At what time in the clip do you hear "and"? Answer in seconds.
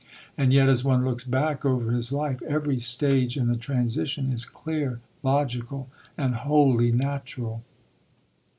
0.35-0.51, 6.17-6.33